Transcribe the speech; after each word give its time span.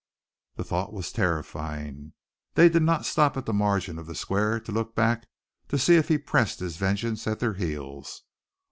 The 0.55 0.63
thought 0.63 0.93
was 0.93 1.11
terrifying. 1.11 2.13
They 2.55 2.69
did 2.69 2.81
not 2.81 3.05
stop 3.05 3.37
at 3.37 3.45
the 3.45 3.53
margin 3.53 3.99
of 3.99 4.07
the 4.07 4.15
square 4.15 4.59
to 4.59 4.71
look 4.71 4.95
back 4.95 5.27
to 5.67 5.77
see 5.77 5.95
if 5.95 6.07
he 6.07 6.17
pressed 6.17 6.59
his 6.59 6.75
vengeance 6.77 7.27
at 7.27 7.37
their 7.39 7.53
heels. 7.53 8.23